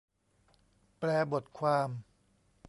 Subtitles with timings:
[0.99, 1.89] แปลบทความ